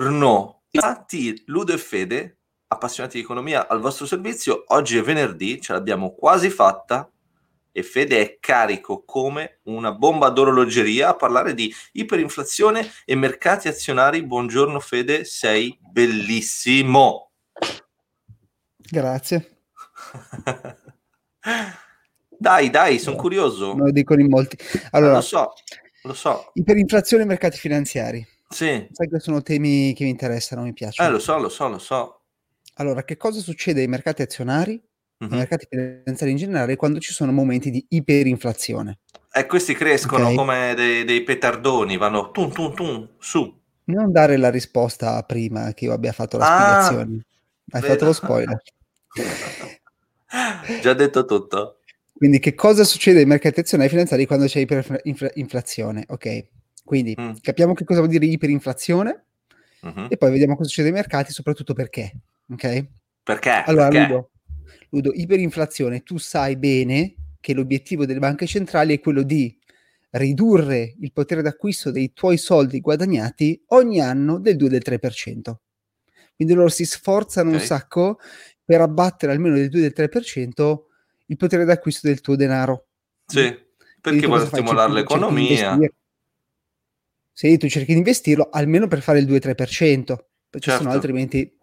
[0.00, 5.74] Buongiorno, infatti Ludo e Fede, appassionati di economia al vostro servizio, oggi è venerdì, ce
[5.74, 7.12] l'abbiamo quasi fatta
[7.70, 14.24] e Fede è carico come una bomba d'orologeria a parlare di iperinflazione e mercati azionari.
[14.24, 17.32] Buongiorno Fede, sei bellissimo.
[18.76, 19.64] Grazie.
[22.38, 23.74] dai, dai, sono curioso.
[23.74, 24.56] Me lo dicono in molti.
[24.92, 25.52] Allora, lo so,
[26.04, 26.52] lo so.
[26.54, 28.38] Iperinflazione e mercati finanziari.
[28.52, 28.88] Sì.
[28.90, 31.08] Sai che sono temi che mi interessano, mi piacciono.
[31.08, 32.20] Eh, lo so, lo so, lo so.
[32.74, 34.72] Allora, che cosa succede ai mercati azionari,
[35.18, 35.30] Mhm.
[35.32, 38.98] ai mercati finanziari in generale, quando ci sono momenti di iperinflazione?
[39.32, 40.34] E questi crescono Ok.
[40.34, 43.56] come dei, dei petardoni, vanno tum tum tum su.
[43.84, 47.24] Non dare la risposta prima che io abbia fatto la Ah, spiegazione.
[47.70, 47.92] Hai vedo.
[47.92, 48.62] fatto lo spoiler.
[50.82, 51.78] Già detto tutto.
[52.12, 56.04] Quindi, che cosa succede ai mercati azionari finanziari quando c'è iperinflazione?
[56.08, 56.46] Ok,
[56.84, 57.32] quindi Mm.
[57.40, 59.24] capiamo che cosa vuol dire iperinflazione
[59.82, 60.06] Mhm.
[60.10, 62.12] e poi vediamo cosa succede ai mercati, soprattutto perché.
[62.50, 62.86] Ok?
[63.22, 63.50] Perché?
[63.66, 64.06] Allora, Perché?
[64.12, 64.30] Ludo,
[64.90, 69.56] Ludo, iperinflazione, tu sai bene che l'obiettivo delle banche centrali è quello di
[70.10, 75.60] ridurre il potere d'acquisto dei tuoi soldi guadagnati ogni anno del 2 del 3%.
[76.34, 77.54] Quindi loro si sforzano Ok.
[77.54, 78.18] un sacco
[78.64, 80.86] per abbattere almeno del 2 del 3%
[81.26, 82.86] il potere d'acquisto del tuo denaro.
[83.26, 83.56] Sì,
[84.00, 84.60] perché vuole fai?
[84.60, 85.40] stimolare l'economia.
[85.42, 85.94] investire.
[87.32, 90.82] Sì, tu cerchi di investirlo almeno per fare il 2-3%, perché Certo.
[90.82, 91.56] sennò altrimenti...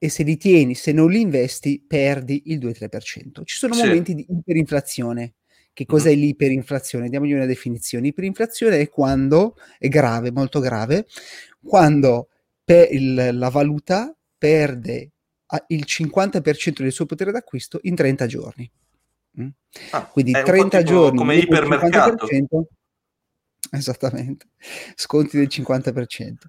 [0.00, 3.42] E se li tieni, se non li investi, perdi il 2-3%.
[3.44, 3.82] Ci sono Sì.
[3.84, 5.34] momenti di iperinflazione.
[5.72, 6.20] Che cos'è Mhm.
[6.20, 7.08] l'iperinflazione?
[7.08, 8.08] Diamogli una definizione.
[8.08, 11.06] Iperinflazione è quando, è grave, molto grave,
[11.62, 12.28] quando
[12.64, 15.10] pe- il- la valuta perde
[15.68, 18.70] il 50% del suo potere d'acquisto in 30 giorni.
[19.40, 19.48] Mm?
[19.90, 22.26] Ah, Quindi è un po' 30 tipo giorni come ipermercato.
[23.70, 24.46] 50%, esattamente,
[24.94, 26.48] sconti del 50%.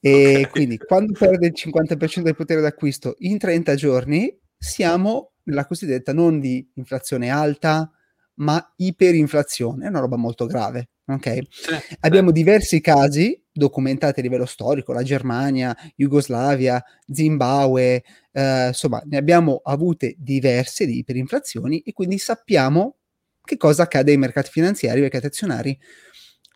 [0.00, 0.50] E Ok.
[0.50, 6.40] quindi quando perde il 50% del potere d'acquisto in 30 giorni, siamo nella cosiddetta non
[6.40, 7.90] di inflazione alta,
[8.34, 10.88] ma iperinflazione, è una roba molto grave.
[11.04, 11.38] Ok?
[11.50, 19.16] Sì, Abbiamo diversi casi documentati a livello storico, la Germania, Jugoslavia, Zimbabwe, eh, insomma, ne
[19.18, 22.96] abbiamo avute diverse di iperinflazioni e quindi sappiamo
[23.44, 25.78] che cosa accade ai mercati finanziari, ai mercati azionari,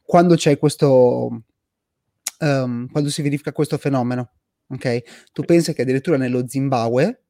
[0.06, 1.42] quando c'è questo,
[2.38, 4.30] ehm, quando si verifica questo fenomeno.
[4.68, 5.30] Ok?
[5.32, 7.22] Tu pensi che addirittura nello Zimbabwe,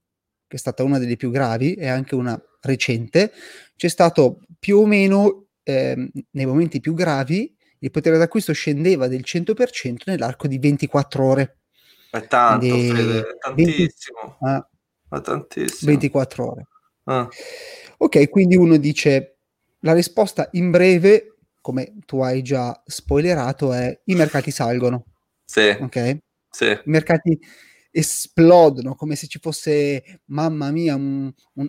[0.46, 3.32] che è stata una delle più gravi e anche una recente,
[3.76, 9.22] c'è stato più o meno ehm, nei momenti più gravi il potere d'acquisto scendeva del
[9.22, 11.58] 100% nell'arco di 24 ore.
[12.10, 14.38] È tanto, Quindi Fede, è 20 tantissimo.
[14.40, 14.68] ah,
[15.10, 15.90] È tantissimo.
[15.90, 16.66] 24 ore.
[17.04, 17.28] Ah,
[17.98, 19.38] Ok, quindi uno dice
[19.80, 21.35] la risposta in breve,
[21.66, 25.04] come tu hai già spoilerato, è i mercati salgono.
[25.44, 26.18] sì, Ok?
[26.48, 26.64] sì.
[26.66, 27.36] I mercati
[27.90, 31.68] esplodono come se ci fosse, mamma mia, un, un-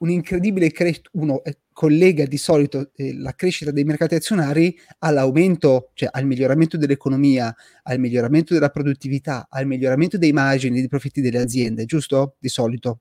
[0.00, 1.08] un incredibile crescita.
[1.14, 6.76] Uno eh, collega di solito eh, la crescita dei mercati azionari all'aumento, cioè al miglioramento
[6.76, 12.36] dell'economia, al miglioramento della produttività, al miglioramento dei margini di profitti delle aziende, giusto?
[12.38, 13.00] Di solito.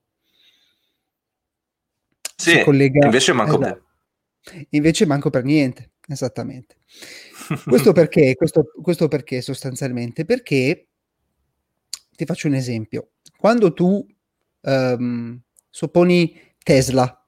[2.38, 3.88] Sì, collega- invece manco esatto.
[4.70, 6.78] Invece manco per niente, esattamente.
[7.66, 8.36] Questo perché?
[8.36, 10.26] Questo, questo perché sostanzialmente?
[10.26, 10.88] Perché
[12.16, 13.12] ti faccio un esempio.
[13.38, 14.06] Quando tu
[14.62, 15.40] ehm,
[15.70, 17.26] supponi Tesla,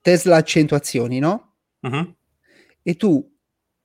[0.00, 1.54] Tesla ha 100 azioni, no?
[1.80, 2.14] Mhm.
[2.82, 3.30] E tu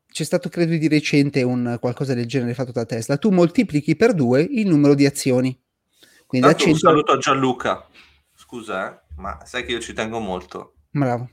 [0.07, 4.13] c'è stato credo di recente un qualcosa del genere fatto da Tesla, tu moltiplichi per
[4.13, 5.57] due il numero di azioni.
[6.25, 7.88] Quindi Tanto un 100 saluto a Gianluca.
[8.34, 10.75] Scusa, eh, ma sai che io ci tengo molto.
[10.90, 11.29] Bravo.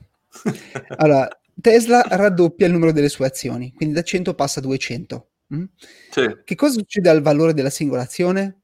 [0.97, 1.29] Allora,
[1.61, 5.29] Tesla raddoppia il numero delle sue azioni, quindi da 100 passa a 200.
[5.55, 5.65] mm?
[6.11, 8.63] Sì, Che cosa succede al valore della singola azione?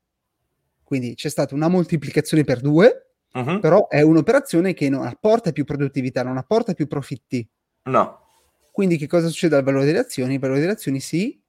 [0.83, 3.61] Quindi c'è stata una moltiplicazione per due, mhm.
[3.61, 7.47] però è un'operazione che non apporta più produttività, non apporta più profitti.
[7.85, 8.27] No,
[8.71, 10.35] Quindi che cosa succede al valore delle azioni?
[10.35, 11.41] Il valore delle azioni si...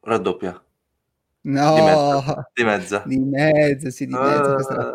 [0.00, 0.62] raddoppia.
[1.42, 2.50] No, Di mezza.
[2.54, 3.02] Di mezza.
[3.04, 4.92] di mezzo, sì, di mezzo, questa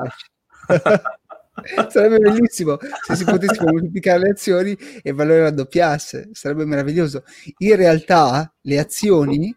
[1.61, 1.87] la.
[1.89, 7.23] Sarebbe bellissimo se si potessero moltiplicare le azioni e il valore raddoppiasse, sarebbe meraviglioso.
[7.59, 9.55] In realtà le azioni,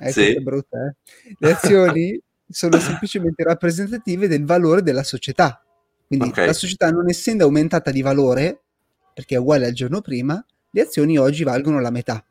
[0.00, 0.40] eh, Sì.
[0.40, 5.64] brutta, eh, le azioni sono semplicemente rappresentative del valore della società.
[6.06, 6.36] Quindi Ok.
[6.38, 8.60] la società non essendo aumentata di valore,
[9.14, 12.22] perché è uguale al giorno prima, le azioni oggi valgono la metà.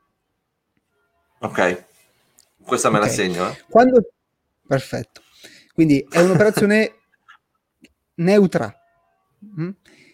[1.39, 1.83] Ok,
[2.63, 3.11] questa me la Ok.
[3.11, 3.49] segno.
[3.49, 3.57] eh.
[3.69, 4.11] Quando...
[4.67, 5.21] Perfetto.
[5.73, 6.94] Quindi è un'operazione
[8.15, 8.73] neutra.
[9.45, 9.69] Mm?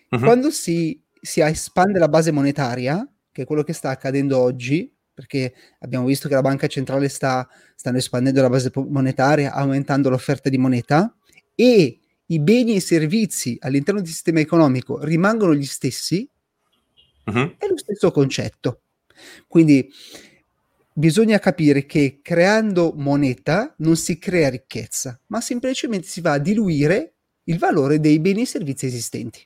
[0.10, 0.24] Mhm.
[0.24, 5.54] Quando si, si espande la base monetaria, che è quello che sta accadendo oggi, perché
[5.80, 10.58] abbiamo visto che la banca centrale sta stanno espandendo la base monetaria, aumentando l'offerta di
[10.58, 11.16] moneta
[11.56, 16.30] e i beni e i servizi all'interno del sistema economico rimangono gli stessi,
[17.26, 17.56] uh-huh.
[17.58, 18.82] è lo stesso concetto.
[19.48, 19.90] Quindi
[20.94, 27.17] bisogna capire che creando moneta non si crea ricchezza, ma semplicemente si va a diluire
[27.48, 29.46] il valore dei beni e servizi esistenti.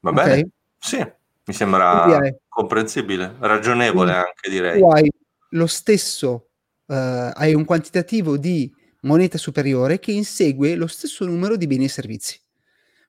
[0.00, 0.24] Va okay?
[0.24, 0.48] bene?
[0.78, 0.98] Sì,
[1.44, 4.80] mi sembra hai, comprensibile, ragionevole anche direi.
[4.80, 5.10] Tu hai
[5.50, 6.48] lo stesso,
[6.86, 6.94] uh,
[7.34, 8.72] hai un quantitativo di
[9.02, 12.40] moneta superiore che insegue lo stesso numero di beni e servizi.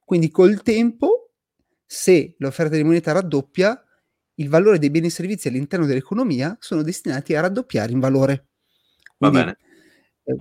[0.03, 1.31] Quindi col tempo,
[1.85, 3.81] se l'offerta di moneta raddoppia,
[4.35, 8.47] il valore dei beni e servizi all'interno dell'economia sono destinati a raddoppiare in valore.
[9.17, 9.57] Quindi, Va bene.
[10.23, 10.31] È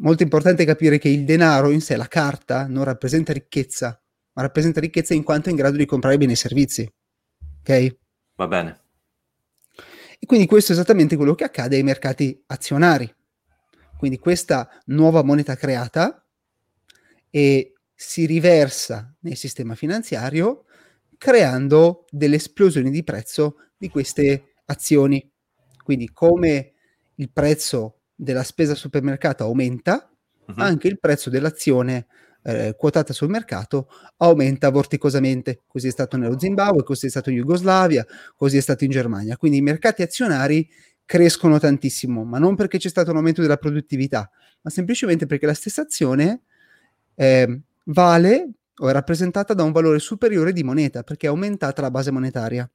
[0.00, 4.00] molto importante capire che il denaro in sé, la carta, non rappresenta ricchezza,
[4.32, 6.92] ma rappresenta ricchezza in quanto è in grado di comprare beni e servizi.
[7.60, 7.96] Ok?
[8.36, 8.80] Va bene.
[10.18, 13.12] E quindi questo è esattamente quello che accade ai mercati azionari.
[13.96, 16.26] Quindi questa nuova moneta creata
[17.30, 20.64] e si riversa nel sistema finanziario
[21.18, 25.30] creando delle esplosioni di prezzo di queste azioni.
[25.82, 26.72] Quindi come
[27.16, 30.10] il prezzo della spesa supermercato aumenta,
[30.46, 30.54] uh-huh.
[30.56, 32.06] anche il prezzo dell'azione
[32.42, 33.88] eh, quotata sul mercato
[34.18, 35.62] aumenta vorticosamente.
[35.66, 38.06] Così è stato nello Zimbabwe, così è stato in Jugoslavia,
[38.36, 39.38] così è stato in Germania.
[39.38, 40.68] Quindi i mercati azionari
[41.06, 44.30] crescono tantissimo, ma non perché c'è stato un aumento della produttività,
[44.60, 46.42] ma semplicemente perché la stessa azione
[47.14, 51.90] eh, vale o è rappresentata da un valore superiore di moneta perché è aumentata la
[51.90, 52.70] base monetaria.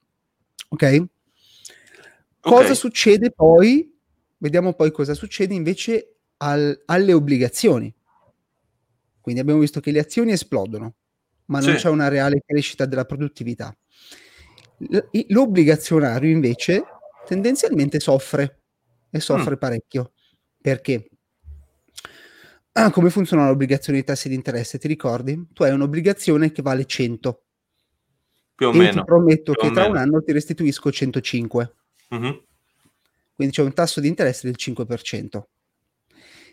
[0.68, 1.04] Ok?
[2.40, 2.74] Cosa okay.
[2.74, 3.95] succede poi?
[4.38, 7.92] Vediamo poi cosa succede invece al, alle obbligazioni.
[9.20, 10.94] Quindi abbiamo visto che le azioni esplodono,
[11.46, 11.82] ma non sì.
[11.82, 13.76] c'è una reale crescita della produttività.
[14.78, 14.98] L-
[15.28, 16.84] l'obbligazionario invece
[17.26, 18.60] tendenzialmente soffre
[19.10, 19.58] e soffre mm.
[19.58, 20.12] parecchio.
[20.60, 21.08] Perché?
[22.72, 24.78] Ah, come funzionano le obbligazioni di tassi di interesse?
[24.78, 25.48] Ti ricordi?
[25.52, 27.42] Tu hai un'obbligazione che vale 100.
[28.54, 29.00] Più o e meno.
[29.00, 29.94] Ti prometto che tra meno.
[29.94, 31.74] un anno ti restituisco 105.
[32.14, 32.32] Mm-hmm.
[33.36, 35.42] Quindi c'è un tasso di interesse del 5%.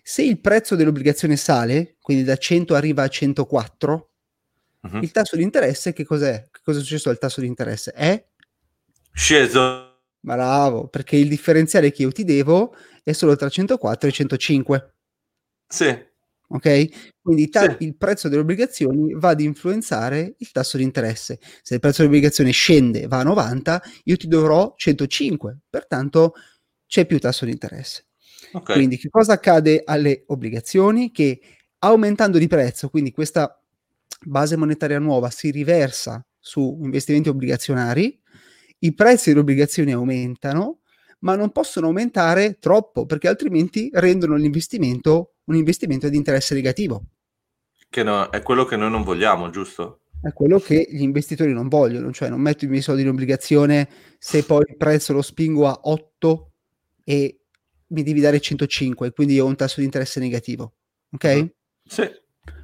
[0.04, 4.12] Se il prezzo dell'obbligazione sale, quindi da 100 arriva a 104,
[4.86, 5.02] mm-hmm.
[5.02, 6.46] il tasso di interesse che cos'è?
[6.52, 7.92] Che cosa è successo al tasso di interesse?
[7.94, 8.24] È
[9.14, 10.02] sceso.
[10.20, 14.94] Bravo, perché il differenziale che io ti devo è solo tra 104 e 105.
[15.68, 16.12] Sì
[16.54, 16.88] ok?
[17.22, 17.86] Quindi ta- sì.
[17.86, 21.40] il prezzo delle obbligazioni va ad influenzare il tasso di interesse.
[21.62, 26.34] Se il prezzo dell'obbligazione scende, va a 90, io ti dovrò 105, pertanto
[26.94, 28.06] c'è più tasso di interesse.
[28.52, 28.76] Okay.
[28.76, 31.10] Quindi che cosa accade alle obbligazioni?
[31.10, 31.42] Che
[31.80, 33.60] aumentando di prezzo, quindi questa
[34.22, 38.22] base monetaria nuova si riversa su investimenti obbligazionari,
[38.78, 40.82] i prezzi delle obbligazioni aumentano,
[41.22, 47.06] ma non possono aumentare troppo perché altrimenti rendono l'investimento un investimento di interesse negativo.
[47.90, 50.02] Che no, è quello che noi non vogliamo, giusto?
[50.22, 53.90] È quello che gli investitori non vogliono, cioè non metto i miei soldi in obbligazione
[54.20, 56.50] se poi il prezzo lo spingo a 8
[57.04, 57.40] e
[57.88, 60.76] mi devi dare 105, quindi ho un tasso di interesse negativo.
[61.12, 61.26] Ok?
[61.26, 61.46] Mm-hmm.
[61.86, 62.10] Sì.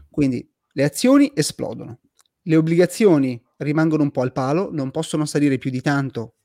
[0.10, 2.00] Quindi le azioni esplodono,
[2.42, 6.36] le obbligazioni rimangono un po' al palo, non possono salire più di tanto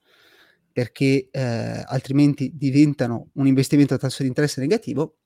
[0.73, 5.19] perché eh, altrimenti diventano un investimento a tasso di interesse negativo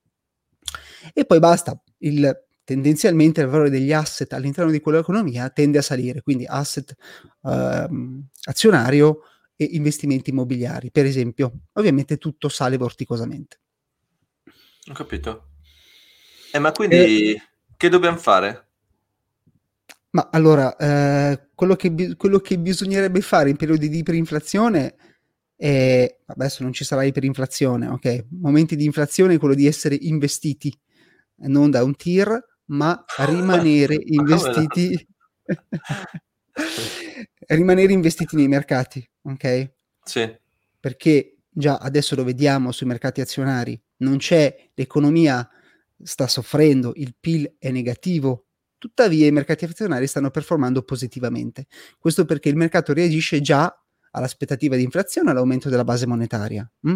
[1.13, 1.81] e poi basta.
[1.99, 6.95] Il, tendenzialmente il valore degli asset all'interno di quell'economia tende a salire, quindi asset
[7.43, 9.21] ehm, azionario
[9.61, 11.63] e investimenti immobiliari, per esempio.
[11.73, 13.59] Ovviamente tutto sale vorticosamente.
[14.89, 15.49] Ho capito.
[16.53, 17.41] Eh, ma quindi eh,
[17.75, 18.67] che dobbiamo fare?
[20.11, 24.95] Ma allora, eh, quello, che quello, che bisognerebbe fare in periodi di iperinflazione
[25.57, 28.27] è, adesso non ci sarà iperinflazione, ok?
[28.39, 30.73] Momenti di inflazione è quello di essere investiti
[31.47, 34.95] non da un tir, ma rimanere investiti
[37.55, 39.71] rimanere investiti nei mercati, ok?
[40.03, 40.37] Sì.
[40.79, 45.47] Perché già adesso lo vediamo sui mercati azionari, non c'è l'economia
[46.01, 48.45] sta soffrendo, il PIL è negativo,
[48.77, 51.67] tuttavia i mercati azionari stanno performando positivamente.
[51.97, 53.73] Questo perché il mercato reagisce già
[54.11, 56.69] all'aspettativa di inflazione, all'aumento della base monetaria.
[56.81, 56.95] Hm?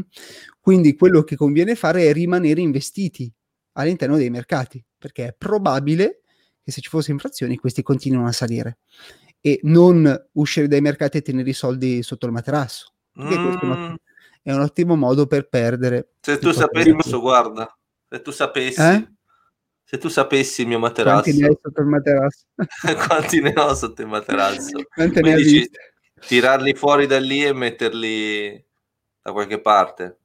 [0.59, 3.31] Quindi quello che conviene fare è rimanere investiti
[3.73, 6.21] all'interno dei mercati, perché è probabile
[6.63, 8.77] che se ci fosse inflazione questi continuino a salire
[9.45, 12.93] e non uscire dai mercati e tenere i soldi sotto il materasso.
[13.19, 13.25] Mm.
[13.25, 13.95] Questo è un, ottimo,
[14.41, 16.13] è un, ottimo modo per perdere.
[16.21, 19.11] Se tu sapessi, guarda, se tu sapessi, eh?
[19.83, 22.45] se tu sapessi il mio materasso, quanti ne hai sotto il materasso?
[23.05, 24.81] quanti ne ho sotto il materasso?
[24.95, 25.69] Quanti ne hai
[26.25, 28.65] tirarli fuori da lì e metterli
[29.21, 30.19] da qualche parte?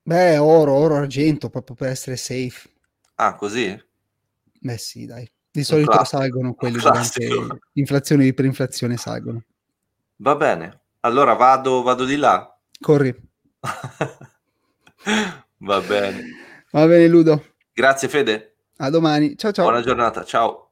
[0.00, 2.70] Beh, oro, oro, argento, proprio per essere safe.
[3.16, 3.78] Ah, così?
[4.60, 5.30] Beh sì, dai.
[5.54, 7.28] Di solito classico, salgono quelli durante
[7.74, 9.44] inflazione e iperinflazione salgono.
[10.16, 12.58] Va bene, allora vado, vado di là.
[12.80, 13.14] Corri.
[15.58, 16.24] Va bene.
[16.72, 17.52] Va bene, Ludo.
[17.72, 18.56] Grazie Fede.
[18.78, 19.36] A domani.
[19.36, 19.66] Ciao ciao.
[19.66, 20.63] Buona giornata, ciao.